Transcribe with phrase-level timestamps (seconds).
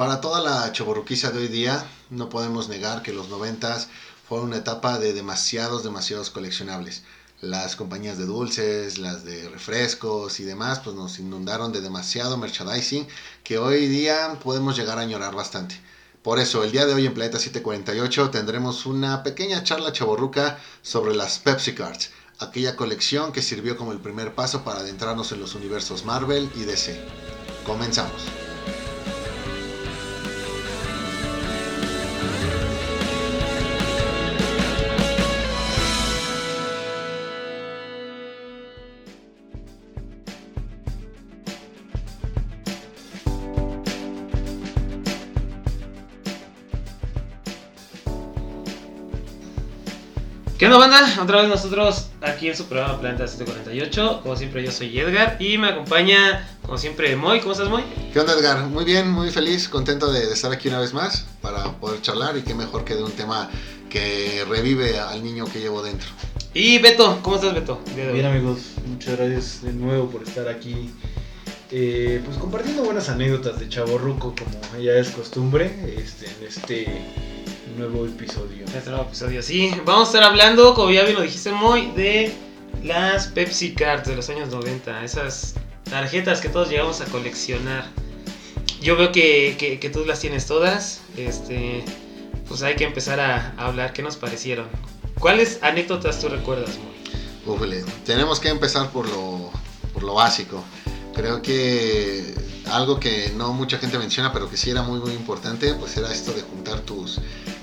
[0.00, 3.88] Para toda la chaborruquiza de hoy día, no podemos negar que los noventas
[4.26, 7.02] fueron una etapa de demasiados, demasiados coleccionables.
[7.42, 13.06] Las compañías de dulces, las de refrescos y demás, pues nos inundaron de demasiado merchandising
[13.44, 15.78] que hoy día podemos llegar a añorar bastante.
[16.22, 21.14] Por eso, el día de hoy en Planeta 748 tendremos una pequeña charla chaborruca sobre
[21.14, 22.08] las Pepsi Cards,
[22.38, 26.60] aquella colección que sirvió como el primer paso para adentrarnos en los universos Marvel y
[26.60, 26.98] DC.
[27.66, 28.49] Comenzamos.
[50.70, 51.20] ¿Qué onda, banda?
[51.20, 54.20] Otra vez nosotros aquí en su programa Planta 748.
[54.22, 57.40] Como siempre, yo soy Edgar y me acompaña, como siempre, Moy.
[57.40, 57.82] ¿Cómo estás, Moy?
[58.12, 58.66] ¿Qué onda, Edgar?
[58.68, 62.36] Muy bien, muy feliz, contento de, de estar aquí una vez más para poder charlar
[62.36, 63.50] y qué mejor que de un tema
[63.88, 66.08] que revive al niño que llevo dentro.
[66.54, 67.80] Y Beto, ¿cómo estás, Beto?
[67.96, 70.88] Bien amigos, muchas gracias de nuevo por estar aquí.
[71.72, 76.86] eh, pues compartiendo buenas anécdotas de Chaborruco como ya es costumbre este, en este
[77.80, 78.64] nuevo episodio.
[78.66, 79.70] Este nuevo episodio, sí.
[79.84, 82.32] Vamos a estar hablando, como ya bien lo dijiste, Moy, de
[82.84, 85.04] las Pepsi Cards de los años 90.
[85.04, 87.84] Esas tarjetas que todos llegamos a coleccionar.
[88.80, 91.00] Yo veo que, que- que tú las tienes todas.
[91.16, 91.84] Este,
[92.48, 93.92] pues hay que empezar a, a hablar.
[93.92, 94.68] ¿Qué nos parecieron?
[95.18, 97.54] ¿Cuáles anécdotas tú recuerdas, Moy?
[97.56, 99.50] Ufle, tenemos que empezar por lo,
[99.92, 100.62] por lo básico.
[101.14, 102.34] Creo que
[102.70, 106.12] algo que no mucha gente menciona, pero que sí era muy muy importante, pues era
[106.12, 107.18] esto de juntar tus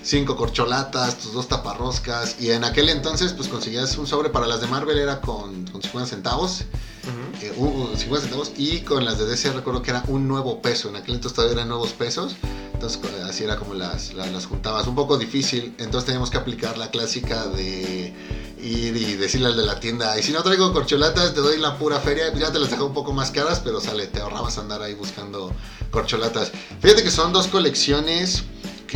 [0.07, 2.35] cinco corcholatas, tus dos taparroscas.
[2.39, 5.81] Y en aquel entonces, pues conseguías un sobre para las de Marvel, era con, con
[5.81, 6.61] 50 centavos.
[7.03, 7.45] Ujú.
[7.45, 8.51] eh, un- un 50 centavos.
[8.57, 10.89] Y con las de DC recuerdo que era un nuevo peso.
[10.89, 12.35] En aquel entonces todavía eran nuevos pesos.
[12.73, 14.87] Entonces así era como las, la- las juntabas.
[14.87, 15.73] Un poco difícil.
[15.77, 18.13] Entonces teníamos que aplicar la clásica de
[18.61, 21.77] ir y decirle al de la tienda, y si no traigo corcholatas, te doy la
[21.77, 22.31] pura feria.
[22.31, 24.93] Pues ya te las dejo un poco más caras, pero sale, te ahorrabas andar ahí
[24.95, 25.51] buscando
[25.91, 26.51] corcholatas.
[26.81, 28.43] Fíjate que son dos colecciones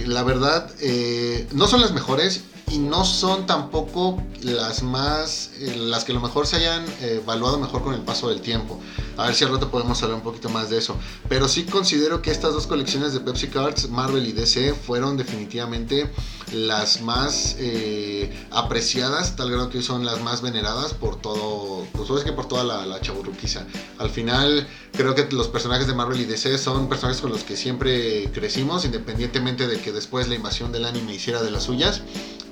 [0.06, 6.06] la verdad eh, no son las mejores y no son tampoco las más, eh, las
[6.06, 8.80] que a lo mejor se hayan eh, evaluado mejor con el paso del tiempo.
[9.18, 10.96] A ver si al rato podemos hablar un poquito más de eso.
[11.28, 16.10] Pero sí considero que estas dos colecciones de Pepsi Cards, Marvel y DC, fueron definitivamente
[16.52, 22.24] las más eh, apreciadas, tal grado que son las más veneradas por todo, pues sabes
[22.24, 23.66] que por toda la, la chaburruquiza.
[23.98, 27.56] Al final creo que los personajes de Marvel y DC son personajes con los que
[27.56, 32.02] siempre crecimos, independientemente de que después la invasión del anime hiciera de las suyas,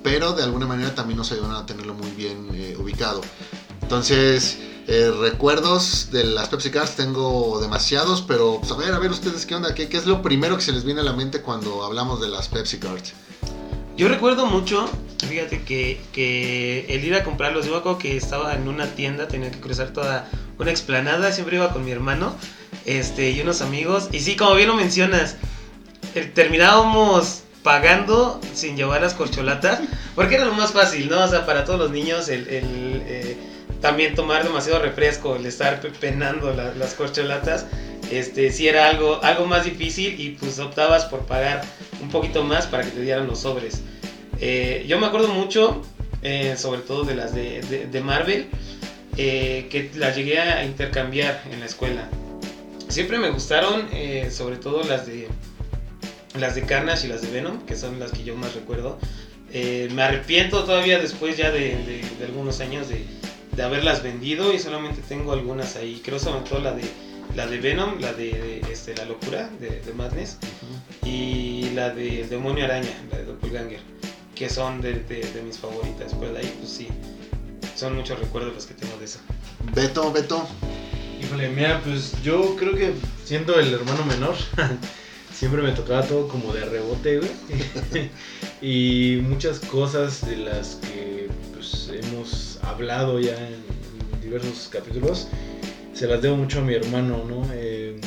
[0.03, 3.21] pero de alguna manera también nos ayudan a tenerlo muy bien eh, ubicado.
[3.81, 4.57] Entonces,
[4.87, 9.45] eh, recuerdos de las Pepsi Cards tengo demasiados, pero pues, a ver, a ver ustedes
[9.45, 11.83] qué onda, ¿Qué, qué es lo primero que se les viene a la mente cuando
[11.83, 13.13] hablamos de las Pepsi Cards.
[13.99, 14.89] Yo recuerdo mucho,
[15.27, 19.27] fíjate que, que el ir a comprarlos, yo me acuerdo que estaba en una tienda,
[19.27, 20.25] tenía que cruzar toda
[20.57, 22.33] una explanada, siempre iba con mi hermano
[22.85, 24.07] este, y unos amigos.
[24.13, 25.35] Y sí, como bien lo mencionas,
[26.33, 29.81] terminábamos pagando sin llevar las corcholatas,
[30.15, 31.21] porque era lo más fácil, ¿no?
[31.25, 33.35] O sea, para todos los niños el, eh,
[33.81, 37.65] también tomar demasiado refresco, el estar pe- penando la- las corcholatas,
[38.11, 41.61] este, sí era algo, algo más difícil y pues optabas por pagar
[42.01, 43.81] un poquito más para que te dieran los sobres.
[44.39, 45.81] Eh, yo me acuerdo mucho,
[46.21, 48.47] eh, sobre todo de las de, de- de Marvel,
[49.17, 52.07] eh, que las llegué a intercambiar en la escuela.
[52.87, 55.27] Siempre me gustaron, eh, sobre todo las de
[56.39, 58.97] las de Carnage y las de Venom, que son las que yo más recuerdo.
[59.51, 63.03] Eh, me arrepiento todavía después ya de, de- algunos años de
[63.63, 66.01] haberlas vendido y solamente tengo algunas ahí.
[66.05, 66.83] Creo sobre todo la de
[67.35, 70.37] la de Venom, la de, de, este, la locura de, de Madness
[71.05, 73.79] y la de El demonio araña, la de Doppelganger,
[74.35, 76.13] que son de, de- de mis favoritas.
[76.19, 76.87] Pero de ahí, pues sí,
[77.75, 79.19] son muchos recuerdos los que tengo de eso.
[79.73, 80.47] Beto, Beto,
[81.21, 82.93] Híjole, mira, pues yo creo que
[83.25, 84.35] siendo el hermano menor,
[85.33, 88.09] siempre me tocaba todo como de rebote, güey.
[88.61, 93.53] y muchas cosas de las que pues, hemos hablado ya en,
[94.13, 95.27] en diversos capítulos,
[95.99, 97.45] se las debo mucho a mi hermano, ¿no?
[97.53, 97.99] Eh,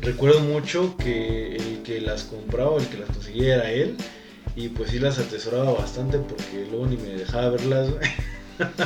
[0.00, 3.96] recuerdo mucho que el que las compraba, el que las conseguía era él.
[4.54, 8.08] Y pues sí las atesoraba bastante porque luego ni me dejaba verlas, güey.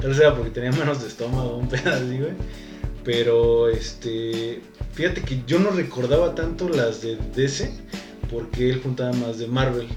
[0.00, 2.32] Tal vez era porque tenía manos de estómago, un pedazo güey.
[3.04, 4.62] Pero este.
[4.94, 7.70] Fíjate que yo no recordaba tanto las de DC
[8.30, 9.88] porque él juntaba más de Marvel.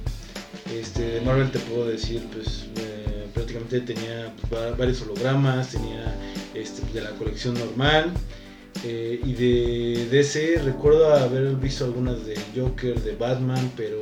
[0.74, 6.14] Este, de Marvel te puedo decir, pues eh, prácticamente tenía pues, va- varios hologramas, tenía
[6.58, 8.14] este, de la colección normal.
[8.84, 14.02] Eh, y de DC recuerdo haber visto algunas de Joker, de Batman, pero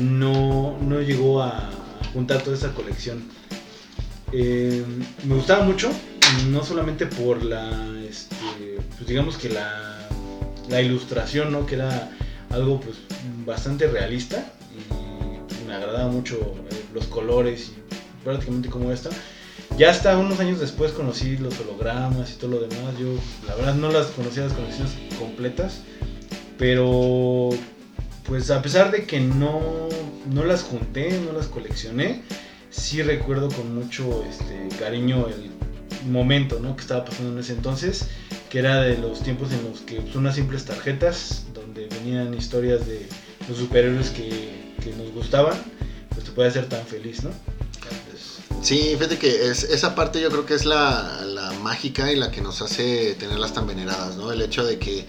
[0.00, 1.70] no, no llegó a
[2.12, 3.24] juntar toda esa colección.
[4.32, 4.82] Eh,
[5.24, 5.90] me gustaba mucho,
[6.50, 7.70] no solamente por la,
[8.08, 8.36] este,
[8.96, 10.08] pues digamos que la,
[10.70, 11.66] la ilustración, ¿no?
[11.66, 12.10] que era
[12.50, 12.96] algo pues
[13.44, 16.36] bastante realista y me agradaba mucho
[16.70, 19.10] eh, los colores y prácticamente como esta.
[19.78, 22.98] Ya hasta unos años después conocí los hologramas y todo lo demás.
[22.98, 23.14] Yo
[23.46, 25.80] la verdad no las conocía las colecciones completas,
[26.58, 27.48] pero
[28.24, 29.60] pues a pesar de que no,
[30.32, 32.22] no las junté, no las coleccioné,
[32.70, 35.50] sí recuerdo con mucho este, cariño el
[36.10, 36.76] momento ¿no?
[36.76, 38.08] que estaba pasando en ese entonces,
[38.50, 42.86] que era de los tiempos en los que pues, unas simples tarjetas donde venían historias
[42.86, 43.06] de
[43.48, 44.28] los superhéroes que,
[44.82, 45.56] que nos gustaban,
[46.10, 47.30] pues te puede hacer tan feliz, ¿no?
[48.62, 51.18] Sí, fíjate que es, esa parte yo creo que es la,
[51.62, 54.32] mágica y la que nos hace tenerlas tan veneradas, ¿no?
[54.32, 55.04] El hecho de que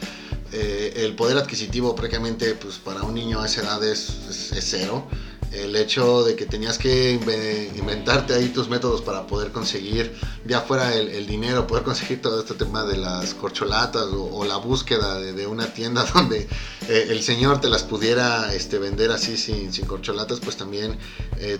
[0.52, 5.08] eh, el poder adquisitivo prácticamente pues para un niño a esa edad es cero
[5.54, 7.12] el hecho de que tenías que
[7.76, 10.16] inventarte ahí tus métodos para poder conseguir,
[10.46, 15.20] ya fuera el, dinero, poder conseguir todo este tema de las corcholatas o, la búsqueda
[15.20, 16.48] de, una tienda donde
[16.90, 20.98] eh, el señor te las pudiera este, vender así sin, corcholatas, pues también
[21.38, 21.60] eh,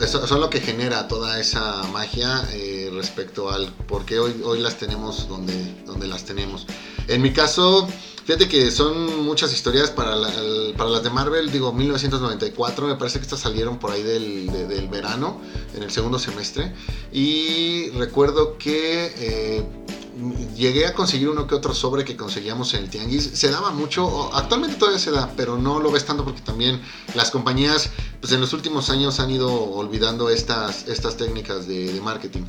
[0.00, 4.60] eso, es lo que genera toda esa magia eh, respecto al por qué hoy, hoy
[4.60, 6.66] las tenemos donde, donde las tenemos.
[7.08, 7.88] En mi caso,
[8.24, 10.16] Fíjate que son muchas historias para,
[10.78, 14.88] para las de Marvel, digo 1994, me parece que estas salieron por ahí del, del
[14.88, 15.42] verano,
[15.76, 16.72] en el segundo semestre.
[17.12, 19.62] Y recuerdo que eh,
[20.56, 23.30] llegué a conseguir uno que otro sobre que conseguíamos en el Tianguis.
[23.34, 26.80] Se daba mucho, actualmente todavía se da, pero no lo ves tanto porque también
[27.14, 27.90] las compañías,
[28.22, 32.44] pues en los últimos años han ido olvidando estas, estas técnicas de, de marketing.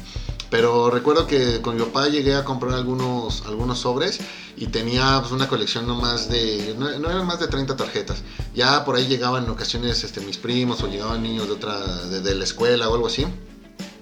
[0.49, 4.19] Pero recuerdo que con mi papá llegué a comprar algunos, algunos sobres
[4.55, 8.23] y tenía pues, una colección no más de, no, eran más de 30 tarjetas.
[8.53, 12.35] Ya por ahí llegaban en ocasiones este, mis primos o llegaban niños de otra, de,
[12.35, 13.25] la escuela o algo así.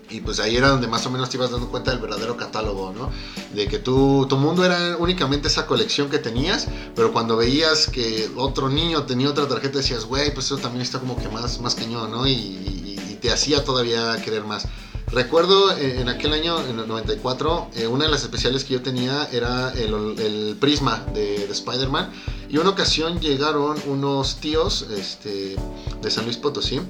[0.09, 2.93] Y pues ahí era donde más o menos te ibas dando cuenta del verdadero catálogo,
[2.95, 3.09] ¿no?
[3.55, 8.29] De que tú, tu mundo era únicamente esa colección que tenías, pero cuando veías que
[8.35, 11.73] otro niño tenía otra tarjeta decías, güey, pues eso también está como que más, más
[11.73, 12.27] cañón, ¿no?
[12.27, 14.67] y, y te hacía todavía querer más.
[15.13, 18.81] Recuerdo eh, en aquel año, en el 94, eh, una de las especiales que yo
[18.81, 22.11] tenía era el, prisma de, Spider-Man.
[22.49, 25.55] Y una ocasión llegaron unos tíos este,
[26.01, 26.81] de San Luis Potosí.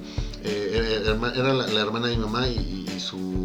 [0.42, 3.43] Eh, era la, hermana de mi mamá y su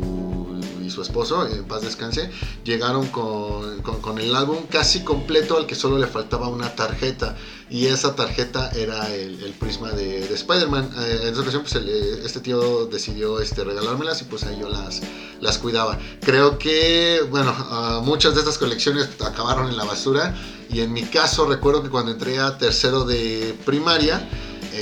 [0.90, 2.31] su esposo, en paz descanse,
[2.64, 7.37] llegaron con, con, el álbum casi completo al que solo le faltaba una tarjeta.
[7.70, 10.90] Y esa tarjeta era el, prisma de, de Spider-Man.
[10.99, 15.02] Eh, en esa ocasión, pues este tío decidió este, regalármelas y pues ahí yo las,
[15.40, 15.99] las cuidaba.
[16.20, 17.55] Creo que, bueno,
[18.02, 20.35] muchas de estas colecciones acabaron en la basura.
[20.70, 24.29] Y en mi caso, recuerdo que cuando entré a tercero de primaria,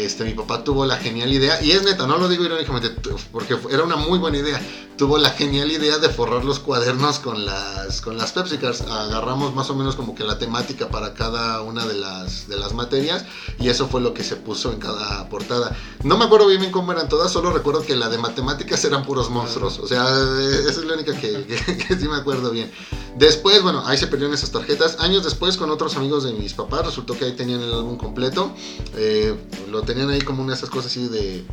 [0.04, 2.90] este, mi papá tuvo la genial idea, y es neta, no lo digo irónicamente,
[3.32, 4.60] porque era una muy buena idea,
[4.96, 8.82] tuvo la genial idea de forrar los cuadernos con las, con las Pepsi Cards.
[8.82, 12.74] Agarramos más o menos como que la temática para cada una de las, de las
[12.74, 13.24] materias,
[13.58, 15.76] y eso fue lo que se puso en cada portada.
[16.02, 19.30] No me acuerdo bien, cómo eran todas, solo recuerdo que la de matemáticas eran puros
[19.30, 22.70] monstruos, o sea, esa es la única que, que sí me acuerdo bien.
[23.18, 24.98] Después, bueno, ahí se perdieron esas tarjetas.
[25.00, 28.52] Años después, con otros amigos de mis papás, resultó que ahí tenían el álbum completo.
[28.94, 29.34] Eh,
[29.70, 31.46] lo tenían ahí como una de esas cosas así de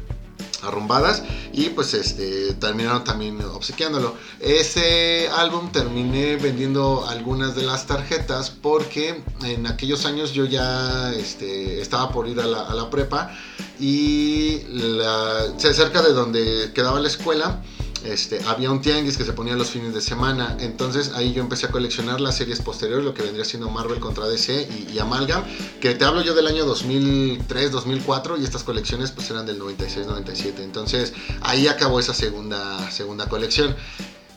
[0.64, 4.16] arrumbadas y pues este terminaron también obsequiándolo.
[4.40, 11.82] Ese álbum terminé vendiendo algunas de las tarjetas porque en aquellos años yo ya este,
[11.82, 13.32] estaba por ir a la, prepa
[13.80, 14.62] y
[15.58, 17.62] cerca de donde quedaba la escuela
[18.04, 20.58] este, había un tianguis que se ponía los fines de semana.
[20.60, 24.28] Entonces ahí yo empecé a coleccionar las series posteriores, lo que vendría siendo Marvel contra
[24.28, 25.44] DC y, Amalgam,
[25.82, 30.08] que te hablo yo del año 2003, 2004 y estas colecciones pues eran del 96,
[30.08, 30.64] 97.
[30.64, 33.76] Entonces ahí acabó esa segunda, segunda colección.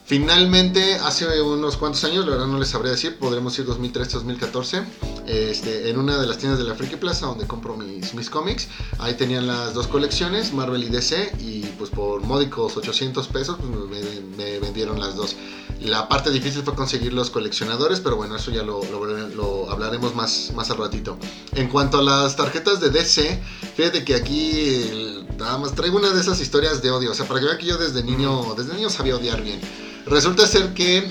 [0.06, 4.84] Finalmente, hace unos cuantos años, la verdad no les sabría decir, podremos ir 2013-2014,
[5.26, 8.68] este, en una de las tiendas de la Friki Plaza donde compro mis, mis cómics.
[9.00, 14.06] Ahí tenían las dos colecciones, Marvel y DC, y pues por módicos 800 pesos pues
[14.36, 15.34] me, vendieron las dos.
[15.80, 20.52] La parte difícil fue conseguir los coleccionadores, pero bueno, eso ya lo, lo, hablaremos más,
[20.54, 21.18] más al ratito.
[21.56, 23.42] En cuanto a las tarjetas de DC,
[23.74, 27.10] fíjate que aquí nada más traigo una de esas historias de odio.
[27.10, 29.60] O sea, para que vean que yo desde niño, desde niño sabía odiar bien.
[30.06, 31.08] Resulta ser que eh,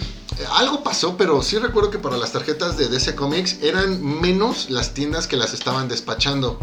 [0.54, 4.94] algo pasó, pero sí recuerdo que para las tarjetas de DC Comics eran menos las
[4.94, 6.60] tiendas que las estaban despachando.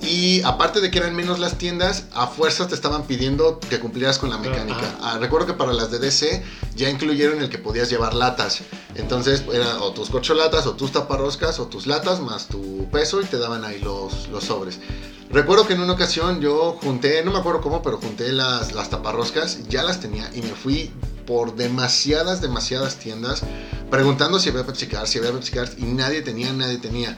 [0.00, 4.18] Y aparte de que eran menos las tiendas, a fuerzas te estaban pidiendo que cumplieras
[4.18, 4.96] con la mecánica.
[5.00, 6.44] Ah, recuerdo que para las de DC
[6.76, 8.60] ya incluyeron el que podías llevar latas.
[8.94, 13.24] Entonces era o tus corcholatas, o tus taparroscas, o tus latas, más tu peso y
[13.24, 14.78] te daban ahí los, los sobres.
[15.30, 18.90] Recuerdo que en una ocasión yo junté, no me acuerdo cómo, pero junté las, las
[18.90, 20.92] taparroscas, ya las tenía y me fui
[21.26, 23.42] por demasiadas, demasiadas tiendas
[23.90, 27.16] preguntando si había Pepsi si había Pepsi y nadie tenía, nadie tenía.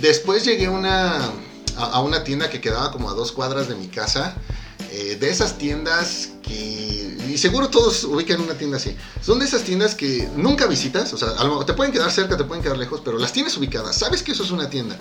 [0.00, 1.32] Después llegué a una,
[1.76, 4.36] a, una tienda que quedaba como a dos cuadras de mi casa.
[4.90, 7.16] Eh, de esas tiendas que.
[7.28, 8.96] Y seguro todos ubican una tienda así.
[9.20, 11.12] Son de esas tiendas que nunca visitas.
[11.12, 11.34] O sea,
[11.66, 13.96] te pueden quedar cerca, te pueden quedar lejos, pero las tienes ubicadas.
[13.96, 14.96] Sabes que eso es una tienda.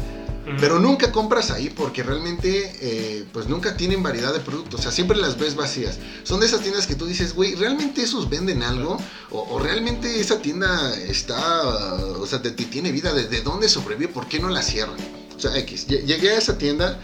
[0.59, 4.79] Pero nunca compras ahí porque realmente eh, pues nunca tienen variedad de productos.
[4.79, 5.99] O sea, siempre las ves vacías.
[6.23, 8.97] Son de esas tiendas que tú dices, güey, ¿realmente esos venden algo?
[9.31, 13.13] O, realmente esa tienda está, o sea, tiene vida.
[13.13, 14.13] ¿De, ¿De, dónde sobrevive?
[14.13, 14.97] ¿Por qué no la cierran?
[15.35, 15.87] O sea, X.
[15.87, 16.99] Llegué a esa tienda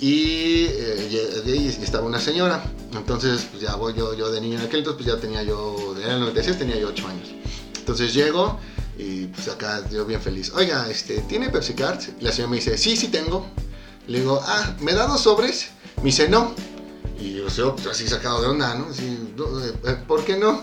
[0.00, 2.62] y eh, estaba una señora.
[2.92, 5.94] Entonces, pues ya voy yo, yo de niño en aquel entonces, pues ya tenía yo,
[6.00, 7.28] en el 96 tenía yo 8 años.
[7.78, 8.58] Entonces llego
[8.98, 10.52] y pues acá yo bien feliz.
[10.54, 12.00] Oiga, este, ¿tiene Pepsi Card?
[12.20, 13.46] Y la señora me dice, sí, sí tengo.
[14.06, 15.68] Le digo, ah, ¿me da dos sobres?
[15.98, 16.54] Me dice, no.
[17.18, 18.86] Y yo, yo pues, así sacado de onda, ¿no?
[18.90, 20.62] Eh, eh, ¿Por qué no?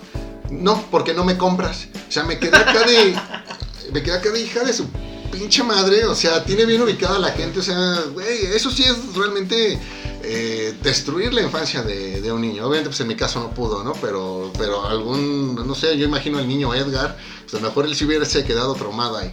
[0.50, 1.88] No, porque no me compras.
[2.08, 3.16] O sea, me quedé acá de...
[3.94, 4.88] me quedé acá de hija de su
[5.32, 6.06] pinche madre.
[6.06, 7.60] O sea, tiene bien ubicada la gente.
[7.60, 9.80] O sea, güey, eso sí es realmente
[10.26, 12.66] eh, destruir la infancia de, un niño.
[12.66, 13.92] Obviamente, pues en mi caso no pudo, ¿no?
[13.94, 17.96] Pero, pero algún, no sé, yo imagino al niño Edgar, pues a lo mejor él
[17.96, 19.32] si hubiera se quedado traumado ahí.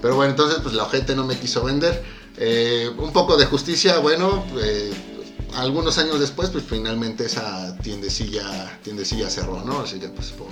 [0.00, 2.02] Pero bueno, entonces, pues la ojete no me quiso vender.
[2.38, 4.90] Eh, un poco de justicia, bueno, eh,
[5.56, 9.80] algunos años después, pues finalmente esa tiendecilla, tiendecilla cerró, ¿no?
[9.80, 10.48] Así que, pues por,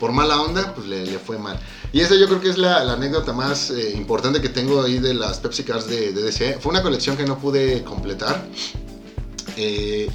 [0.00, 1.60] por mala onda, pues le, fue mal.
[1.92, 5.40] Y esa yo creo que es la, anécdota más importante que tengo ahí de las
[5.40, 6.58] Pepsi Cars de, de DC.
[6.58, 8.42] Fue una colección que no pude completar.
[9.56, 10.08] Eh,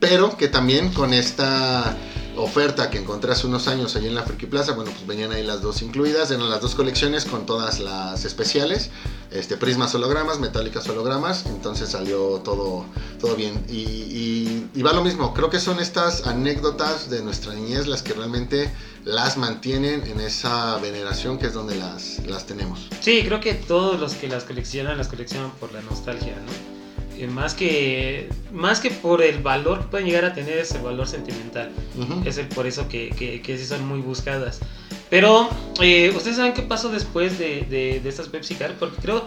[0.00, 1.96] pero que también con esta
[2.36, 5.42] oferta que encontré hace unos años ahí en la Friki Plaza, bueno, pues venían ahí
[5.42, 8.90] las dos incluidas, eran las dos colecciones con todas las especiales,
[9.30, 12.84] este, prismas hologramas, metálicas hologramas, entonces salió todo,
[13.20, 13.64] todo bien.
[13.68, 18.12] Y, y, va lo mismo, creo que son estas anécdotas de nuestra niñez las que
[18.12, 18.70] realmente
[19.04, 22.88] las mantienen en esa veneración que es donde las, las tenemos.
[23.00, 26.73] Sí, creo que todos los que las coleccionan, las coleccionan por la nostalgia, ¿no?
[27.16, 30.82] Eh, más que más que por el valor que pueden llegar a tener es el
[30.82, 31.70] valor sentimental.
[32.24, 34.60] Es el por eso que, que, sí son muy buscadas.
[35.10, 35.48] Pero
[35.80, 37.62] eh, ustedes saben qué pasó después de,
[38.02, 39.24] de, estas Pepsi Car porque creo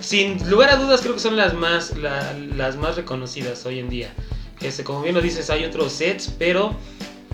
[0.00, 4.12] sin lugar a dudas creo que son las más las más reconocidas hoy en día.
[4.60, 6.74] Este, como bien lo dices hay otros sets pero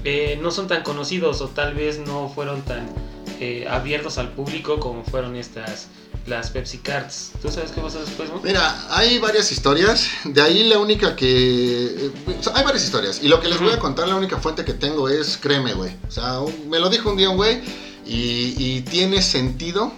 [0.05, 2.89] eh, no son tan conocidos o tal vez no fueron tan
[3.71, 5.89] abiertos al público como fueron estas
[6.27, 7.33] las Pepsi Cards.
[7.41, 8.41] ¿Tú sabes qué pasó después, no?
[8.43, 10.09] Mira, hay varias historias.
[10.25, 12.11] De ahí la única que.
[12.55, 13.21] Hay varias historias.
[13.23, 15.97] Y lo que les voy a contar, la única fuente que tengo es créeme, güey.
[16.09, 17.61] O sea, me lo dijo un día un güey.
[18.07, 19.93] Y, y tiene sentido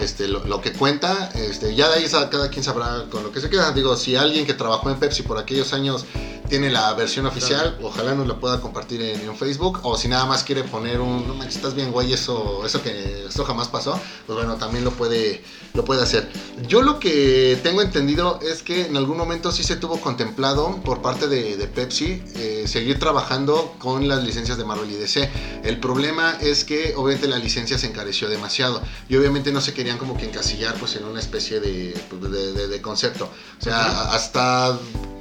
[0.00, 3.50] este, lo, que cuenta, este, ya de ahí cada quien sabrá con lo que se
[3.50, 3.72] queda.
[3.72, 6.06] Digo, si alguien que trabajó en Pepsi por aquellos años
[6.48, 10.42] tiene la versión oficial, ojalá nos la pueda compartir en, Facebook, o si nada más
[10.42, 14.36] quiere poner un, no manches, estás bien güey, eso, eso que eso jamás pasó, pues
[14.36, 15.44] bueno, también lo puede,
[15.74, 16.28] lo puede hacer.
[16.66, 21.02] Yo lo que tengo entendido es que en algún momento sí se tuvo contemplado por
[21.02, 25.28] parte de, Pepsi eh, seguir trabajando con las licencias de Marvel y DC.
[25.64, 29.98] El problema es que obviamente la licencia se encareció demasiado y obviamente no se querían
[29.98, 33.30] como que encasillar pues en una especie de, pues, concepto.
[33.58, 34.78] O sea, hasta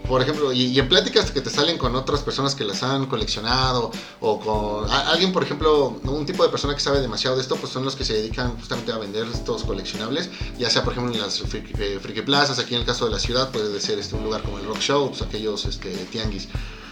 [0.07, 3.91] por ejemplo, y, en pláticas que te salen con otras personas que las han coleccionado,
[4.21, 7.73] o con alguien, por ejemplo, un tipo de persona que sabe demasiado de esto, pues
[7.73, 11.19] son los que se dedican justamente a vender estos coleccionables, ya sea, por ejemplo, en
[11.19, 14.23] las friki, eh, plazas, aquí en el caso de la ciudad, puede ser este, un
[14.23, 16.47] lugar como el Rock Show, pues, aquellos este, tianguis.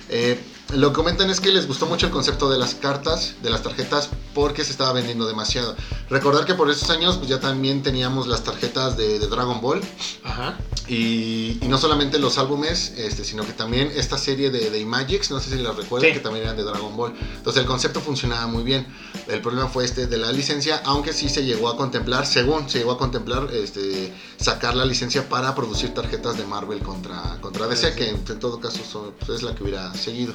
[0.09, 0.39] Eh,
[0.73, 3.61] lo que comentan es que les gustó mucho el concepto de las cartas, de las
[3.61, 5.75] tarjetas, porque se estaba vendiendo demasiado.
[6.09, 9.81] Recordar que por esos años pues ya también teníamos las tarjetas de, Dragon Ball.
[10.23, 10.57] Ajá.
[10.87, 15.39] Y, no solamente los álbumes, este, sino que también esta serie de, de Imagix, no
[15.39, 17.13] sé si las recuerdan, que también eran de Dragon Ball.
[17.37, 18.87] Entonces el concepto funcionaba muy bien.
[19.27, 22.79] El problema fue este de la licencia, aunque sí se llegó a contemplar, según se
[22.79, 27.95] llegó a contemplar, este, sacar la licencia para producir tarjetas de Marvel contra, contra DC,
[27.95, 30.33] que en, todo caso pues, es la que hubiera seguido.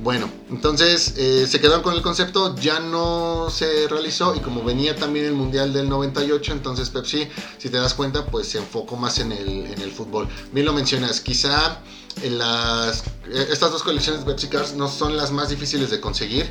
[0.00, 4.94] Bueno, entonces eh, se quedaron con el concepto, ya no se realizó y como venía
[4.94, 7.26] también el Mundial del 98, entonces Pepsi,
[7.58, 10.28] si te das cuenta, pues se enfocó más en el, en el fútbol.
[10.52, 11.80] Bien lo mencionas, quizá
[12.22, 16.00] en las, eh, estas dos colecciones de Pepsi Cars no son las más difíciles de
[16.00, 16.48] conseguir,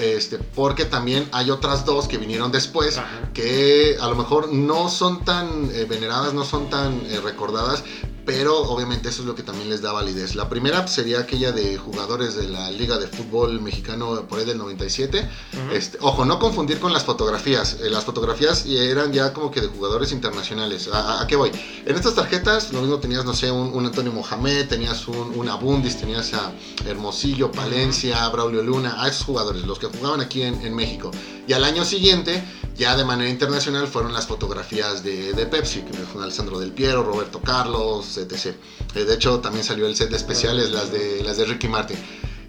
[0.00, 3.00] este, porque también hay otras dos que vinieron después
[3.32, 7.82] que a lo mejor no son tan eh, veneradas, no son tan recordadas,
[8.24, 10.34] pero obviamente eso es lo que también les da validez.
[10.34, 14.58] La primera sería aquella de jugadores de la Liga de Fútbol Mexicano por ahí del
[14.58, 15.28] 97.
[15.72, 17.78] este, ojo, no confundir con las fotografías.
[17.80, 20.88] Eh, las fotografías eran ya como que de jugadores internacionales.
[20.92, 21.50] ¿A, qué voy?
[21.84, 25.96] En estas tarjetas lo mismo tenías, no sé, un, Antonio Mohamed, tenías un, un, Abundis,
[25.96, 26.52] tenías a
[26.86, 31.10] Hermosillo, Palencia, Braulio Luna, a esos jugadores, los que jugaban aquí en, en México.
[31.46, 32.42] Y al año siguiente
[32.76, 38.13] ya de manera internacional fueron las fotografías de, Pepsi, que Alessandro Del Piero, Roberto Carlos,
[38.18, 38.54] etc.
[38.94, 41.96] Eh, de hecho, también salió el set de especiales, las de, las de Ricky Martin.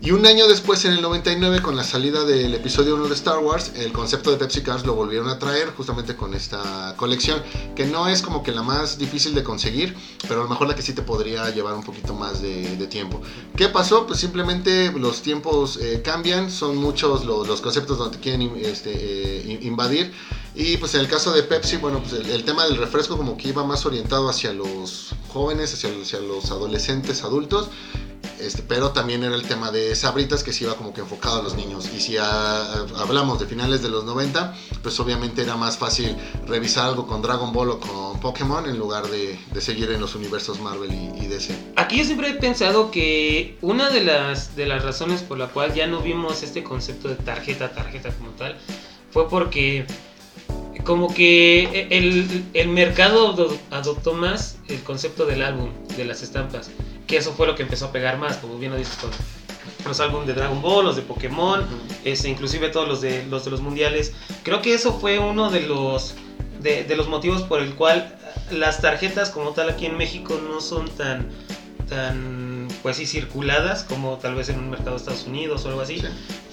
[0.05, 3.39] Y un año después, en el 99, con la salida del episodio 1 de Star
[3.39, 7.41] Wars, el concepto de Pepsi Cars lo volvieron a traer justamente con esta colección,
[7.75, 9.95] que no es como que la más difícil de conseguir,
[10.27, 13.19] pero a lo mejor la que sí te podría llevar un poquito más de, tiempo.
[13.57, 14.05] ¿Qué pasó?
[14.05, 20.13] Pues simplemente los tiempos eh, cambian, son muchos los, conceptos donde quieren este, eh, invadir.
[20.55, 23.49] Y pues en el caso de Pepsi, bueno, pues el, tema del refresco como que
[23.49, 27.69] iba más orientado hacia los jóvenes, hacia, hacia los adolescentes, adultos.
[28.39, 31.43] Este, pero también era el tema de Sabritas que se iba como que enfocado a
[31.43, 31.89] los niños.
[31.93, 37.07] Y si hablamos de finales de los 90, pues obviamente era más fácil revisar algo
[37.07, 41.27] con Dragon Ball o con Pokémon en lugar de, seguir en los universos Marvel y,
[41.27, 41.73] DC.
[41.75, 45.73] Aquí yo siempre he pensado que una de las, de las razones por la cual
[45.73, 48.57] ya no vimos este concepto de tarjeta, tarjeta como tal,
[49.11, 49.87] fue porque
[50.85, 53.35] como que el, el mercado
[53.71, 56.69] adoptó más el concepto del álbum, de las estampas
[57.07, 59.11] que eso fue lo que empezó a pegar más, como bien lo dices, con
[59.85, 61.65] los álbumes de Dragon Ball, los de Pokémon,
[62.03, 64.13] ese, inclusive todos los de, los de los mundiales.
[64.43, 66.15] Creo que eso fue uno de los,
[66.61, 68.17] de, los motivos por el cual
[68.51, 71.29] las tarjetas como tal aquí en México no son tan,
[71.87, 72.44] tan
[72.85, 76.03] pues sí, circuladas como tal vez en un mercado de Estados Unidos o algo así.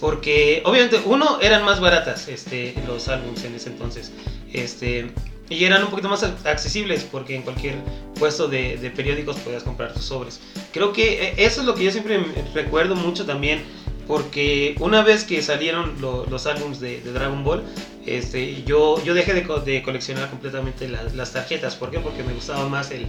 [0.01, 4.11] Porque obviamente, uno, eran más baratas este, los álbumes en ese entonces.
[4.51, 5.12] Este,
[5.51, 7.75] y eran un poquito más accesibles porque en cualquier
[8.19, 10.41] puesto de, periódicos podías comprar tus sobres.
[10.73, 12.25] Creo que eh, eso es lo que yo siempre
[12.55, 13.62] recuerdo mucho también
[14.09, 17.62] porque una vez que salieron los álbumes de, Dragon Ball,
[18.06, 21.76] este, yo, yo dejé de, coleccionar completamente las tarjetas.
[21.76, 22.00] ¿Por qué?
[22.00, 23.06] Porque me gustaba más el,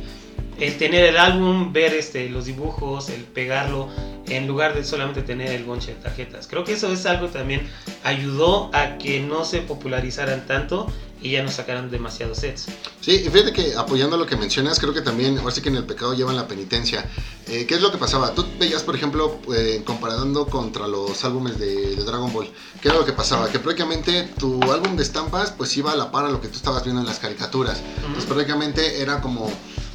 [0.77, 3.89] tener el álbum, ver este, los dibujos, el pegarlo,
[4.27, 6.47] en lugar de solamente tener el bonche de tarjetas.
[6.47, 7.67] Creo que eso es algo que también
[8.03, 10.87] ayudó a que no se popularizaran tanto
[11.23, 12.65] y ya no sacaran demasiados sets.
[13.01, 15.77] Sí, y fíjate que apoyando lo que mencionas, creo que también, ahora sí que en
[15.77, 17.09] el pecado llevan la penitencia.
[17.47, 18.35] Eh, ¿Qué es lo que pasaba?
[18.35, 23.05] Tú veías, por ejemplo, eh, comparando contra los álbumes de, Dragon Ball, ¿qué era lo
[23.05, 23.49] que pasaba?
[23.49, 26.57] Que prácticamente tu álbum de estampas pues iba a la par a lo que tú
[26.57, 27.81] estabas viendo en las caricaturas.
[28.05, 29.49] Entonces prácticamente era como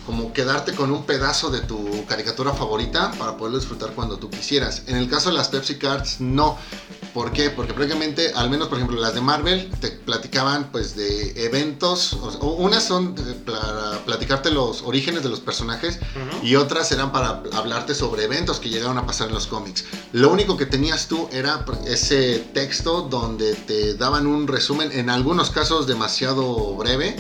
[0.08, 4.84] como quedarte con un pedazo de tu caricatura favorita para poderlo disfrutar cuando tú quisieras.
[4.86, 6.56] En el caso de las Pepsi Cards, no.
[7.14, 7.50] ¿Por qué?
[7.50, 12.54] Porque prácticamente, al menos por ejemplo las de Marvel, te platicaban pues de eventos, o,
[12.58, 15.98] unas son para platicarte los orígenes de los personajes
[16.42, 19.84] y otras eran para hablarte sobre eventos que llegaron a pasar en los cómics.
[20.12, 25.50] Lo único que tenías tú era ese texto donde te daban un resumen, en algunos
[25.50, 27.16] casos demasiado breve,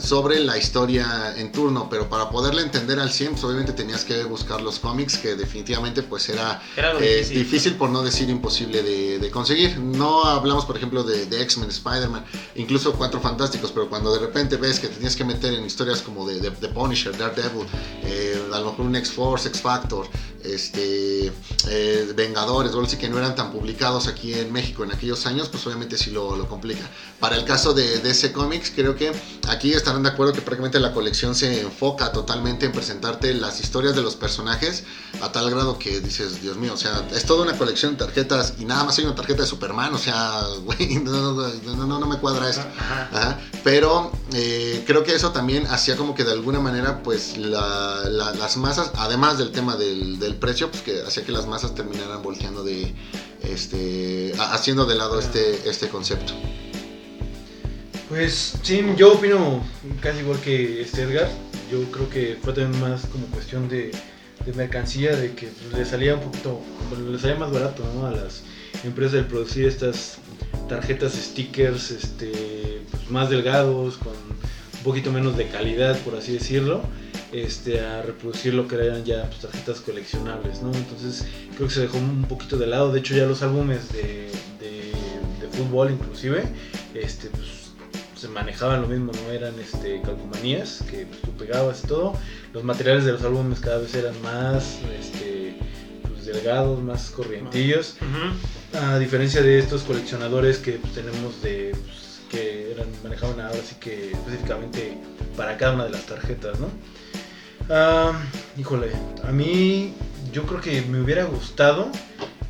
[0.00, 4.24] sobre la historia en turno pero para poderle entender al 100, pues, obviamente tenías que
[4.24, 6.62] buscar los cómics, que definitivamente pues era,
[7.00, 7.74] eh, difícil.
[7.74, 8.93] por no decir imposible de,
[9.32, 9.78] conseguir.
[9.78, 14.78] No hablamos, por ejemplo, de, X-Men, Spider-Man, incluso Cuatro Fantásticos, pero cuando de repente ves
[14.78, 17.66] que tenías que meter en historias como de, de, Punisher, Daredevil,
[18.04, 20.06] eh, a lo mejor un X-Force, X-Factor,
[20.44, 21.32] este,
[21.68, 25.66] eh, Vengadores, o que no eran tan publicados aquí en México en aquellos años, pues
[25.66, 26.88] obviamente sí lo, lo complica.
[27.18, 29.12] Para el caso de DC Comics, creo que
[29.48, 33.96] aquí estarán de acuerdo que prácticamente la colección se enfoca totalmente en presentarte las historias
[33.96, 34.84] de los personajes
[35.22, 38.54] a tal grado que dices, Dios mío, o sea, es toda una colección de tarjetas
[38.58, 42.18] y nada más hay una tarjeta de Superman, o sea, güey, no, no, no, me
[42.18, 42.64] cuadra esto.
[43.62, 48.92] Pero eh, creo que eso también hacía como que de alguna manera, pues las masas,
[48.96, 52.94] además del tema del, del, precio, pues que hacía que las masas terminaran volteando de,
[53.42, 56.32] este, haciendo de lado este, este concepto.
[58.08, 59.64] Pues sí, yo opino
[60.00, 61.28] casi igual que este Edgar
[61.70, 63.90] yo creo que fue también más como cuestión de,
[64.54, 66.60] mercancía, de que le salía un poquito,
[67.10, 68.42] le salía más barato a las
[68.84, 70.18] empresas de producir estas
[70.68, 76.82] tarjetas stickers este, pues, más delgados, con un poquito menos de calidad, por así decirlo,
[77.32, 80.72] este, a reproducir lo que eran ya pues, tarjetas coleccionables, ¿no?
[80.74, 84.30] Entonces creo que se dejó un poquito de lado, de hecho ya los álbumes de,
[84.60, 84.92] de,
[85.52, 86.42] fútbol inclusive,
[86.94, 87.72] este, pues,
[88.16, 92.16] se manejaban lo mismo, no eran este, calcomanías que tú pegabas y todo.
[92.52, 95.56] Los materiales de los álbumes cada vez eran más este,
[96.24, 97.96] delgados, más corrientillos.
[98.82, 104.10] A diferencia de estos coleccionadores que tenemos de pues, que eran manejaban ahora sí que
[104.10, 104.98] específicamente
[105.36, 106.70] para cada una de las tarjetas, ¿no?
[108.58, 108.90] Híjole,
[109.22, 109.94] a mí
[110.32, 111.88] yo creo que me hubiera gustado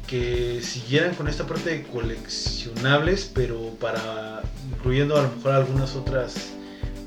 [0.07, 6.35] que siguieran con esta parte de coleccionables, pero para incluyendo a lo mejor algunas otras,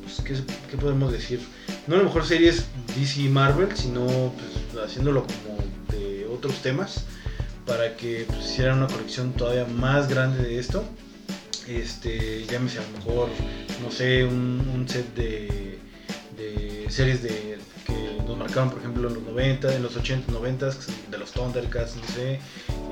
[0.04, 0.36] pues, ¿qué,
[0.70, 1.40] qué podemos decir?
[1.88, 5.58] No a lo mejor series DC y Marvel, sino pues, haciéndolo como
[5.90, 7.04] de otros temas,
[7.68, 10.84] para que pues, hicieran una colección todavía más grande de esto.
[11.68, 13.30] Este, llámese a lo mejor,
[13.84, 15.78] no sé, un, set de,
[16.90, 20.70] series de que nos marcaron, por ejemplo, en los 90, en los 80, 90,
[21.12, 22.40] de los Thundercats, no sé,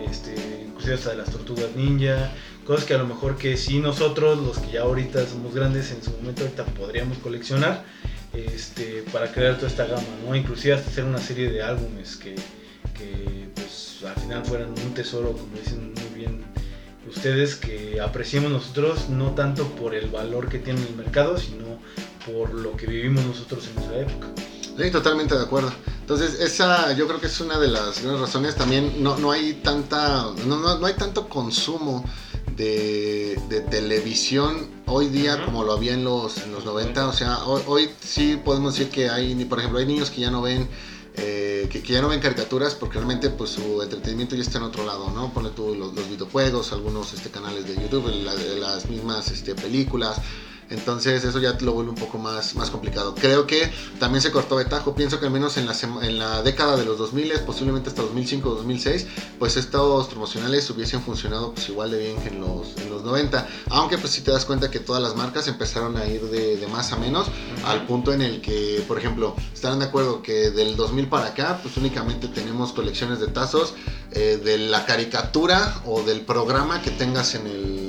[0.05, 0.35] este,
[0.67, 2.31] inclusive hasta de las Tortugas Ninja,
[2.65, 6.03] cosas que a lo mejor que sí nosotros, los que ya ahorita somos grandes, en
[6.03, 7.85] su momento ahorita podríamos coleccionar,
[8.33, 10.35] este, para crear toda esta gama, ¿no?
[10.35, 12.35] Inclusive hasta hacer una serie de álbumes que,
[14.07, 16.43] al final fueran un tesoro, como dicen muy bien
[17.07, 21.79] ustedes, que apreciemos nosotros, no tanto por el valor que tiene el mercado, sino
[22.25, 24.27] por lo que vivimos nosotros en esa época.
[24.77, 25.71] Sí, totalmente de acuerdo.
[26.01, 28.55] Entonces, esa yo creo que es una de las grandes razones.
[28.55, 32.03] También no, no hay tanta, no, no, no hay tanto consumo
[32.55, 35.45] de, de televisión hoy día Ujú.
[35.45, 37.07] como lo había en los, en los 90.
[37.07, 40.31] O sea, hoy, hoy sí podemos decir que hay, por ejemplo, hay niños que ya
[40.31, 40.67] no ven.
[41.17, 44.85] Eh, que, ya no ven caricaturas porque realmente pues su entretenimiento ya está en otro
[44.85, 45.33] lado, ¿no?
[45.33, 50.19] Ponle tú los, videojuegos, algunos este, canales de YouTube, la- las mismas este, películas,
[50.69, 53.15] entonces eso ya lo vuelve un poco más, más complicado.
[53.15, 54.95] Creo que también se cortó de tajo.
[54.95, 58.49] Pienso que al menos en la, en la década de los 2000, posiblemente hasta 2005
[58.49, 59.07] o 2006,
[59.39, 63.47] pues estos promocionales hubiesen funcionado pues igual de bien que en los, en los 90.
[63.69, 66.67] Aunque pues si te das cuenta que todas las marcas empezaron a ir de, de
[66.67, 67.27] más a menos,
[67.65, 71.59] al punto en el que, por ejemplo, estarán de acuerdo que del 2000 para acá,
[71.61, 73.73] pues únicamente tenemos colecciones de tazos
[74.11, 77.84] eh, de la caricatura o del programa que tengas en el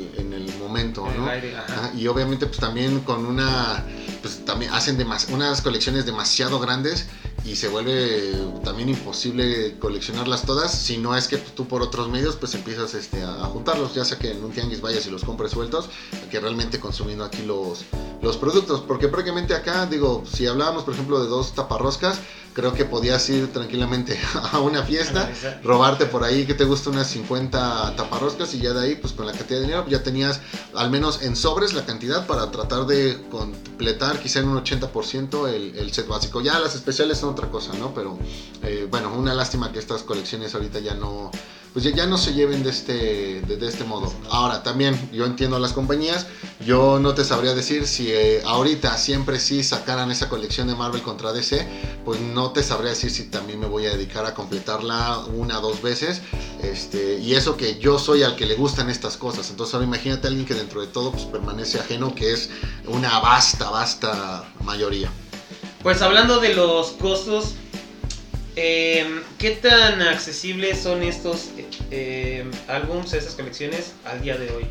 [0.76, 1.28] momento, En el ¿no?
[1.30, 1.74] aire, ajá.
[1.86, 3.84] Ajá, y obviamente pues también con una
[4.22, 7.06] pues también hacen demas- unas colecciones demasiado grandes
[7.44, 8.34] y se vuelve
[8.64, 13.22] también imposible coleccionarlas todas si no es que tú por otros medios pues empiezas este,
[13.22, 15.88] a a juntarlos ya sea que en un tianguis vayas y los compres sueltos
[16.30, 17.84] que realmente consumiendo aquí los,
[18.22, 22.18] los productos porque prácticamente acá digo si hablábamos por ejemplo de dos taparroscas
[22.56, 24.18] creo que podías ir tranquilamente
[24.52, 25.30] a una fiesta
[25.62, 29.26] robarte por ahí que te gusta unas 50 taparroscas y ya de ahí pues con
[29.26, 30.40] la cantidad de dinero ya tenías
[30.74, 35.76] al menos en sobres la cantidad para tratar de completar quizá en un 80% el,
[35.76, 36.40] el set básico.
[36.40, 37.92] Ya las especiales son otra cosa, ¿no?
[37.94, 38.18] Pero
[38.62, 41.30] eh, bueno, una lástima que estas colecciones ahorita ya no
[41.76, 44.10] pues ya, ya no se lleven de este, de, de este modo.
[44.30, 46.26] Ahora, también yo entiendo a las compañías,
[46.64, 51.02] yo no te sabría decir si eh, ahorita siempre sí sacaran esa colección de Marvel
[51.02, 51.68] contra DC,
[52.02, 55.60] pues no te sabría decir si también me voy a dedicar a completarla una o
[55.68, 56.22] dos veces.
[56.62, 59.50] Este, y eso que yo soy al que le gustan estas cosas.
[59.50, 62.48] Entonces ahora imagínate a alguien que dentro de todo pues, permanece ajeno, que es
[62.86, 65.10] una vasta, vasta mayoría.
[65.82, 67.54] Pues hablando de los costos,
[68.56, 69.06] eh,
[69.38, 71.50] ¿qué tan accesibles son estos
[71.90, 74.64] eh, álbums, estas colecciones al día de hoy?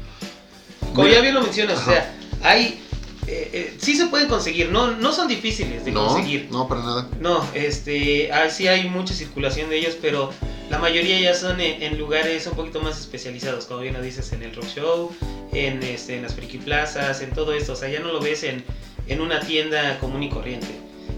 [0.93, 1.89] Como ya bien lo mencionas, ajá.
[1.91, 2.82] o sea, hay...
[3.28, 6.48] Eh, eh, sí se pueden conseguir, no, no son difíciles de No, conseguir.
[6.52, 7.10] no, para nada.
[7.19, 10.32] No, este, ah, sí hay mucha circulación de ellos, pero
[10.69, 14.32] la mayoría ya son en, en lugares un poquito más especializados, como bien lo dices,
[14.32, 15.12] en el rock show,
[15.54, 17.74] en, este, en las friki plazas, en todo esto.
[17.74, 18.63] O sea, ya no lo ves en,
[19.08, 20.67] en una tienda común y corriente.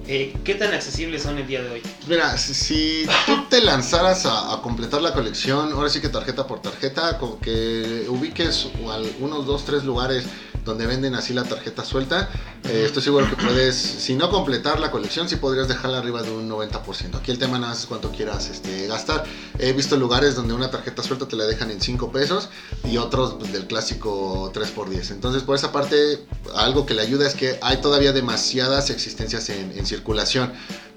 [0.10, 1.82] Eh, ¿Qué tan accesibles son el día de hoy?
[2.08, 6.62] Mira, si, tú te lanzaras a, a completar la colección, ahora sí que tarjeta por
[6.62, 10.24] tarjeta, con que ubiques al- unos dos, tres lugares
[10.67, 12.30] donde venden así la tarjeta suelta,
[12.65, 16.30] eh, estoy seguro que puedes, si no completar la colección, sí podrías dejarla arriba de
[16.30, 17.15] un 90%.
[17.17, 19.23] Aquí el tema nada más es cuánto quieras este, gastar.
[19.58, 22.49] He visto lugares donde una tarjeta suelta te la dejan en 5 pesos
[22.84, 25.12] y otros pues, del clásico 3x10.
[25.12, 26.25] Entonces, por esa parte,
[26.56, 30.51] algo que le ayuda es que hay todavía demasiadas existencias en, en circulación,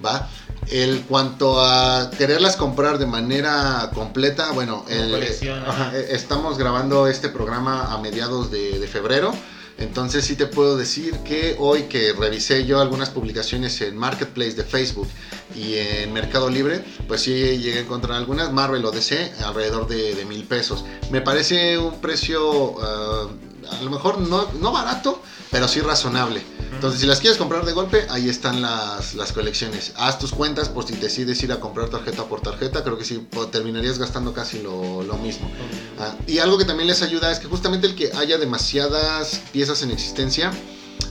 [0.05, 0.29] ¿va?
[0.69, 5.11] El cuanto a quererlas comprar de manera completa, bueno, el-
[5.67, 9.33] ajá, eh, estamos grabando este programa a mediados de, de febrero.
[9.81, 14.65] Entonces sí te puedo decir que hoy que revisé yo algunas publicaciones en Marketplace de
[14.65, 15.09] Facebook
[15.57, 20.25] y en Mercado Libre, pues sí llegué a encontrar algunas, Marvel o DC, alrededor de,
[20.27, 20.85] mil pesos.
[21.11, 23.29] Me parece un precio ah,
[23.71, 26.43] a lo mejor no, no barato, pero sí razonable.
[26.73, 29.93] Entonces si las quieres comprar de golpe, ahí están las, las colecciones.
[29.97, 33.27] Haz tus cuentas por si decides ir a comprar tarjeta por tarjeta, creo que sí
[33.51, 35.51] terminarías gastando casi lo, lo mismo.
[35.99, 39.83] Ah, y algo que también les ayuda es que justamente el que haya demasiadas piezas
[39.83, 40.53] en existencia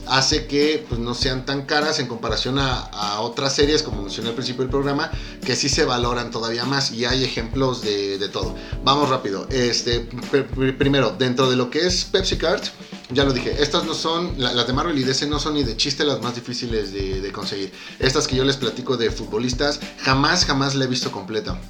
[0.06, 4.30] hace que pues, no sean tan caras en comparación a, a otras series, como mencioné
[4.30, 5.10] al principio del programa,
[5.44, 8.56] que sí se valoran todavía más y hay ejemplos de, de todo.
[8.82, 9.46] Vamos rápido.
[9.50, 12.62] Este, pr- pr- primero, dentro de lo que es Pepsi Card,
[13.12, 15.64] ya lo dije, estas no son, la- las de Marvel y DC no son ni
[15.64, 17.72] de chiste las más difíciles de, de conseguir.
[17.98, 21.60] Estas que yo les platico de futbolistas, jamás, jamás la he visto completa.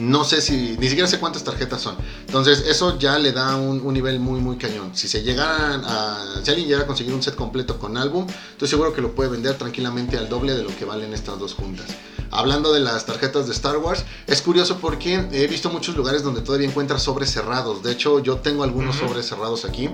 [0.00, 1.96] No sé si, ni siquiera sé cuántas tarjetas son.
[2.26, 4.90] Entonces, eso ya le da un, un nivel muy, muy cañón.
[4.94, 8.68] Si se llegaran a, si alguien llegara a conseguir un set completo con álbum, estoy
[8.68, 11.86] seguro que lo puede vender tranquilamente al doble de lo que valen estas dos juntas.
[12.32, 16.40] Hablando de las tarjetas de Star Wars, es curioso porque he visto muchos lugares donde
[16.42, 17.82] todavía encuentras sobres cerrados.
[17.82, 19.08] De hecho, yo tengo algunos Ujú.
[19.08, 19.88] sobres cerrados aquí.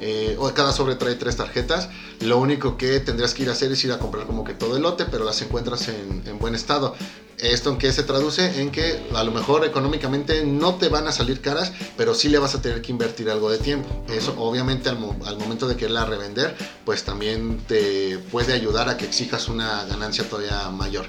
[0.00, 1.88] Eh, cada sobre trae tres tarjetas.
[2.20, 4.76] Lo único que tendrías que ir a hacer es ir a comprar como que todo
[4.76, 6.94] el lote, pero las encuentras en, en buen estado.
[7.40, 8.60] ¿Esto en qué se traduce?
[8.60, 12.38] En que a lo mejor económicamente no te van a salir caras, pero sí le
[12.38, 13.88] vas a tener que invertir algo de tiempo.
[14.08, 18.96] Eso obviamente al, mo- al momento de quererla revender, pues también te puede ayudar a
[18.96, 21.06] que exijas una ganancia todavía mayor.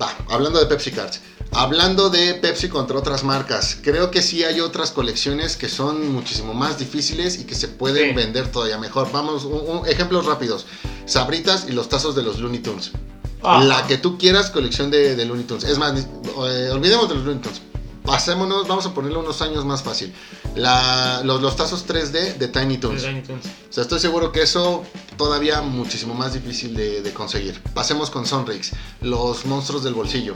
[0.00, 1.20] Va, hablando de Pepsi Cards.
[1.52, 6.54] Hablando de Pepsi contra otras marcas, creo que sí hay otras colecciones que son muchísimo
[6.54, 8.14] más difíciles y que se pueden Sí.
[8.14, 9.10] vender todavía mejor.
[9.12, 10.66] Vamos, un- un- ejemplos rápidos.
[11.06, 12.92] Sabritas y los tazos de los Looney Tunes.
[13.42, 13.62] Ah.
[13.64, 15.64] La que tú quieras, colección de, de Looney Tunes.
[15.64, 17.62] Es más, eh, olvidemos de los Looney Tunes.
[18.04, 20.12] Pasémonos, vamos a ponerle unos años más fácil.
[20.56, 23.02] La- los, los tazos 3D de Tiny Toons.
[23.02, 23.44] Tiny Toons.
[23.46, 24.84] O sea, estoy seguro que eso
[25.16, 27.62] todavía muchísimo más difícil de, de conseguir.
[27.74, 28.72] Pasemos con Sonrix,
[29.02, 30.34] los monstruos del bolsillo.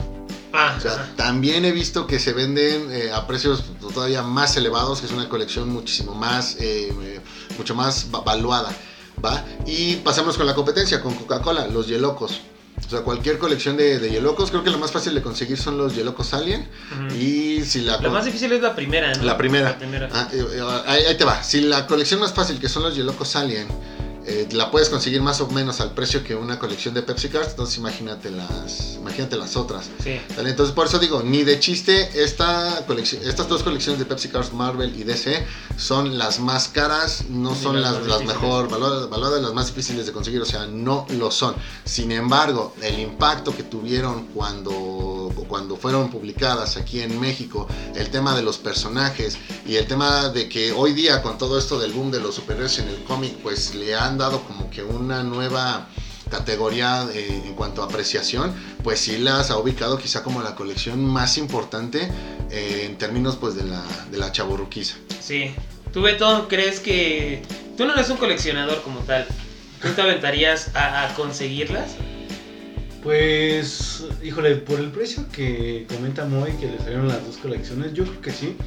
[0.53, 1.09] Ah, O sea, ajá.
[1.17, 3.63] también he visto que se venden eh, a precios
[3.93, 7.19] todavía más elevados, que es una colección muchísimo más, eh,
[7.57, 8.71] mucho más va- valuada,
[9.23, 9.43] ¿va?
[9.65, 12.39] Y pasamos con la competencia, con Coca-Cola, los Yelocos.
[12.77, 15.77] O sea, cualquier colección de, de Yelocos, creo que lo más fácil de conseguir son
[15.77, 16.67] los Yelocos Alien.
[17.17, 17.97] Y si la...
[17.99, 19.23] Lo más difícil es la primera, ¿no?
[19.23, 19.71] La primera.
[19.71, 20.09] La primera.
[20.11, 21.41] Ah, eh, eh, ahí, ahí te va.
[21.41, 23.67] Si la colección más fácil, que son los Yelocos Alien,
[24.27, 27.51] eh, la puedes conseguir más o menos al precio que una colección de Pepsi Cards,
[27.51, 29.89] entonces imagínate las, imagínate las otras.
[30.03, 30.19] Sí.
[30.35, 30.49] ¿Vale?
[30.49, 34.51] Entonces por eso digo, ni de chiste, esta colección, estas dos colecciones de Pepsi Cards,
[34.51, 35.45] Marvel y DC,
[35.77, 40.07] son las más caras, no Ni son las las, mejor valuadas, valuadas, las más difíciles
[40.07, 41.55] de conseguir, o sea, no lo son.
[41.83, 48.35] Sin embargo, el impacto que tuvieron cuando, cuando fueron publicadas aquí en México, el tema
[48.35, 52.09] de los personajes y el tema de que hoy día con todo esto del boom
[52.09, 55.87] de los superhéroes en el cómic, pues le han dado como que una nueva
[56.29, 61.05] categoría eh, en cuanto a apreciación, pues sí las ha ubicado quizá como la colección
[61.05, 62.11] más importante
[62.49, 64.95] eh, en términos pues de la, de la chaburruquiza.
[65.21, 65.53] Sí.
[65.93, 67.43] ¿Tú, Beto, crees que...
[67.77, 69.27] Tú no eres un coleccionador como tal.
[69.81, 71.91] ¿Tú te aventarías a, a conseguirlas?
[73.03, 78.03] Pues, híjole, por el precio que comenta Moy, que le salieron las dos colecciones, yo
[78.03, 78.57] creo que sí.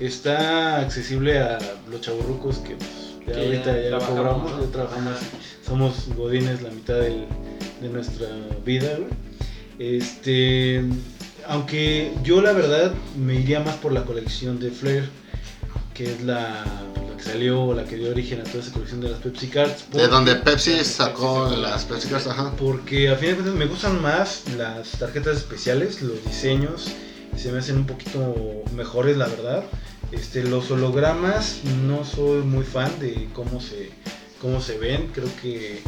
[0.00, 1.58] Está accesible a
[1.90, 4.64] los chaburrucos que pues, ya Que ahorita ya ya, trabajamos, cobramos, ¿no?
[4.64, 5.16] ya trabajamos.
[5.66, 7.26] Somos godines la mitad del-
[7.80, 8.28] de nuestra
[8.64, 9.10] vida, güey.
[9.78, 10.82] Este,
[11.46, 15.08] aunque yo la verdad me iría más por la colección de Flair,
[15.94, 19.10] que es la, la que salió, la que dio origen a toda esa colección de
[19.10, 19.90] las Pepsi Cards.
[19.92, 22.52] De donde Pepsi Pepsi sacó sacó las Pepsi Cards, ajá.
[22.56, 26.86] porque a fin de cuentas me gustan más las tarjetas especiales, los diseños
[27.36, 28.34] se me hacen un poquito
[28.74, 29.64] mejores, la verdad.
[30.16, 33.90] Este, los hologramas no soy muy fan de cómo se,
[34.40, 35.82] cómo se ven, creo que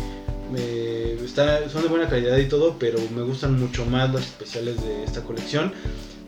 [1.25, 5.05] está- son de buena calidad y todo, pero me gustan mucho más las especiales de
[5.05, 5.73] esta colección.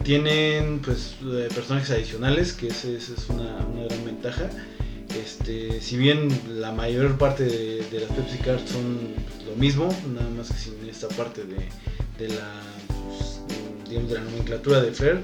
[0.05, 3.59] Tienen pues eh, personajes adicionales, que esa es una,
[3.89, 4.49] gran ventaja.
[5.21, 9.15] Este, si bien la mayor parte de, las Pepsi Cards son
[9.47, 11.57] lo mismo, nada más que sin esta parte de,
[12.19, 12.63] de la,
[13.09, 13.41] pues,
[13.89, 15.23] de la nomenclatura de Flair,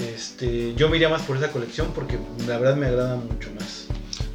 [0.00, 3.86] este, yo me iría más por esa colección porque la verdad me agrada mucho más.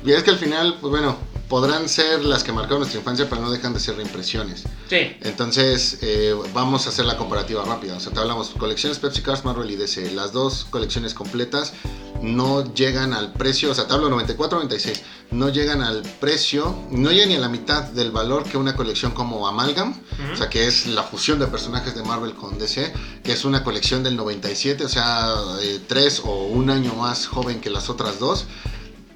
[0.06, 1.18] Y es que al final, pues bueno,
[1.50, 4.64] podrán ser las que marcaron nuestra infancia, pero no dejan de ser reimpresiones.
[4.90, 5.16] Sí.
[5.22, 7.98] Entonces, eh, vamos a hacer la comparativa rápida.
[7.98, 10.12] O sea, te hablamos colecciones Pepsi Cards, Marvel y DC.
[10.12, 11.74] Las dos colecciones completas
[12.22, 17.30] no llegan al precio, o sea, te hablo 94-96, no llegan al precio, no llegan
[17.30, 20.34] ni a la mitad del valor que una colección como Amalgam, Ujú.
[20.34, 23.64] o sea, que es la fusión de personajes de Marvel con DC, que es una
[23.64, 28.18] colección del 97, o sea, eh, tres o un año más joven que las otras
[28.20, 28.46] dos.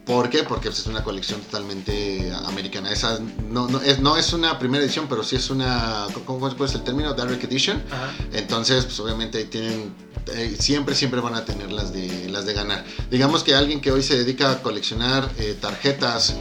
[0.10, 0.42] ¿Por qué?
[0.42, 2.92] Porque pues, es una colección totalmente americana.
[2.92, 6.08] Esa no, no, es, no es una primera edición, pero sí es una.
[6.26, 7.14] ¿Cómo es el término?
[7.14, 7.84] Direct Edition.
[7.92, 8.12] Ajá.
[8.34, 9.94] Entonces, pues obviamente ahí tienen.
[10.34, 12.84] eh, siempre, siempre van a tener las de, las de ganar.
[13.12, 16.32] Digamos que alguien que hoy se dedica a coleccionar eh, tarjetas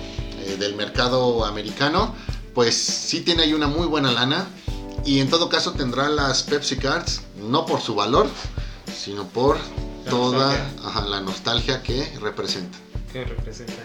[0.47, 2.15] eh, del mercado americano,
[2.55, 4.47] pues sí tiene ahí una muy buena lana.
[5.05, 8.29] Y en todo caso tendrá las Pepsi Cards, no por su valor,
[8.99, 9.59] sino por
[10.07, 10.89] La toda nostalgia.
[10.89, 12.79] ajá, la nostalgia que representa.
[13.13, 13.83] Que representa.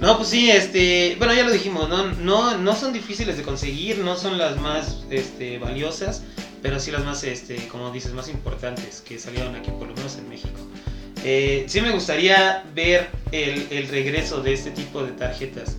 [0.00, 3.98] No, pues sí, este, bueno, ya lo dijimos, no, no, no son difíciles de conseguir,
[3.98, 6.24] no son las más este, valiosas,
[6.60, 10.16] pero sí las más, este, como dices, más importantes que salieron aquí, por lo menos
[10.16, 10.60] en México.
[11.24, 15.76] Eh, sí me gustaría ver el, el regreso de este tipo de tarjetas.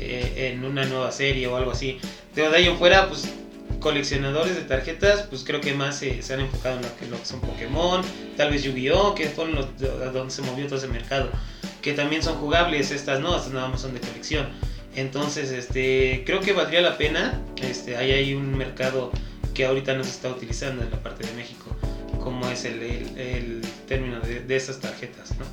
[0.00, 1.98] eh, en una nueva serie o algo así.
[2.34, 3.28] De ahí en fuera, pues
[3.80, 7.18] coleccionadores de tarjetas, pues creo que más se, se han enfocado en lo que, lo
[7.18, 8.02] que son Pokémon,
[8.36, 9.66] tal vez Yu-Gi-Oh, que fueron los,
[10.12, 11.30] donde se movió todo ese mercado,
[11.88, 13.34] que también son jugables estas, ¿no?
[13.34, 14.46] Estas nada más son de colección.
[14.94, 19.10] Entonces, este, creo que valdría la pena, este, hay ahí un mercado
[19.54, 21.74] que ahorita no se está utilizando en la parte de México,
[22.22, 25.46] como es el, el, el término de, de esas tarjetas, ¿no?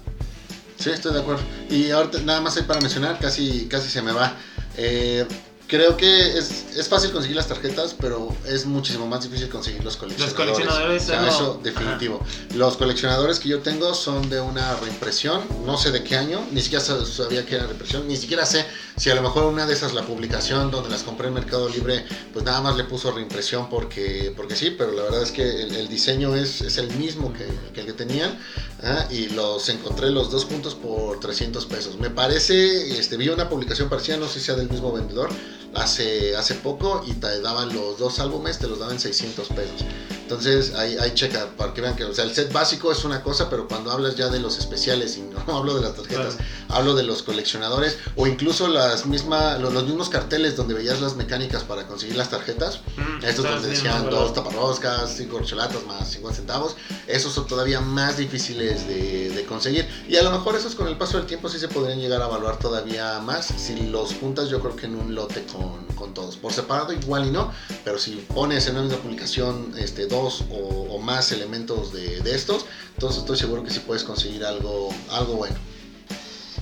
[0.78, 1.42] Sí, estoy de acuerdo.
[1.70, 4.36] Y ahorita nada más hay para mencionar, casi, casi se me va.
[4.76, 5.26] Eh,
[5.68, 9.98] creo que es, es fácil conseguir las tarjetas, pero es muchísimo más difícil conseguir los
[9.98, 10.38] coleccionadores.
[10.38, 11.28] Los coleccionadores, O sea, no.
[11.28, 12.20] eso definitivo.
[12.54, 16.62] Los coleccionadores que yo tengo son de una reimpresión, no sé de qué año, ni
[16.62, 18.66] siquiera sa- sabía que era reimpresión, ni siquiera sé
[18.98, 22.06] si a lo mejor una de esas, la publicación donde las compré en Mercado Libre,
[22.32, 25.76] pues nada más le puso reimpresión porque, porque sí, pero la verdad es que el,
[25.76, 28.40] el diseño es, es el mismo que, que el que tenían.
[28.84, 31.98] Ah, y los encontré los dos juntos por 300 pesos.
[31.98, 35.30] Me parece, este, vi una publicación parecida, no sé si sea del mismo vendedor,
[35.74, 39.86] hace, hace poco y te daban los dos álbumes, te los daban 600 pesos.
[40.26, 43.22] Entonces ahí, ahí checa, para que vean que, o sea, el set básico es una
[43.22, 46.96] cosa, pero cuando hablas ya de los especiales, y no hablo de las tarjetas, hablo
[46.96, 51.64] de los coleccionadores, o incluso las misma, los, los mismos carteles donde veías las mecánicas
[51.64, 56.36] para conseguir las tarjetas, Mm, estos donde decían más dos taparroscas, cinco corcholatas más 50
[56.36, 56.76] centavos,
[57.08, 59.88] esos son todavía más difíciles de, de conseguir.
[60.08, 62.26] Y a lo mejor esos con el paso del tiempo sí se podrían llegar a
[62.26, 63.48] evaluar todavía más.
[63.48, 66.38] Si los juntas yo creo que en un lote con, con todos.
[66.38, 67.52] Por separado igual y no,
[67.84, 72.36] pero si pones en una misma publicación este, dos o, o más elementos de, de
[72.36, 75.56] estos, entonces estoy seguro que sí puedes conseguir algo, algo bueno.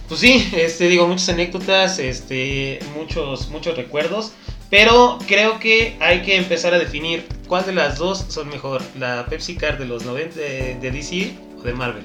[0.08, 4.32] Pues sí, este, digo, muchas anécdotas, este, muchos, muchos recuerdos,
[4.70, 9.26] pero creo que hay que empezar a definir cuál de las dos son mejor, la
[9.28, 12.04] Pepsi Card de los 90 de, de DC o de Marvel.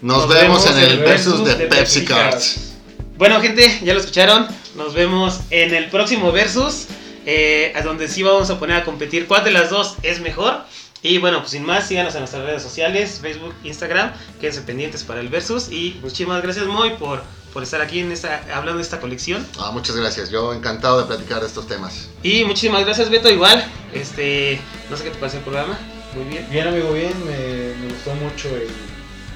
[0.00, 2.72] Nos, Nos vemos, vemos en el versus de, de Pepsi Pepsi Cards.
[3.16, 6.86] Bueno, gente, ya lo escucharon, nos vemos en el próximo versus,
[7.26, 10.64] eh, a donde sí vamos a poner a competir cuál de las dos es mejor.
[11.02, 15.20] Y bueno, pues sin más, síganos en nuestras redes sociales, Facebook, Instagram, quédense pendientes para
[15.20, 15.70] el versus.
[15.70, 19.44] Y muchísimas gracias, Moy, por, por estar aquí en esta, hablando de esta colección.
[19.58, 22.08] Ah, muchas gracias, yo encantado de platicar de estos temas.
[22.22, 23.64] Y muchísimas gracias, Beto, igual.
[23.92, 25.76] Este, no sé qué te parece el programa.
[26.14, 26.46] Muy bien.
[26.50, 27.12] Bien, amigo, bien.
[27.24, 28.68] Me, me gustó mucho el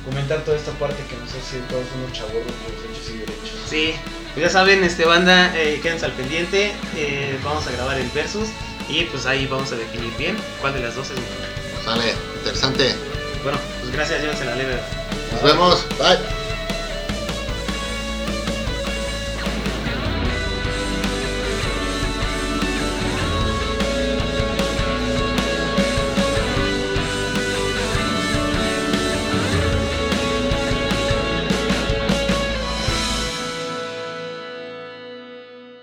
[0.05, 3.59] comentar toda esta parte que nos hace todos unos chavos por los hechos y derechos.
[3.69, 3.95] Sí,
[4.37, 6.75] pues ya saben, este banda, eh, quédense al pendiente.
[6.95, 8.49] eh, vamos a grabar el versus.
[8.87, 11.83] Y pues ahí vamos a definir bien cuál de las dos es mejor.
[11.87, 12.95] Sale, interesante.
[13.43, 14.77] Bueno, pues gracias, llévense la leve.
[15.33, 15.87] Nos vemos.
[15.99, 16.46] Bye.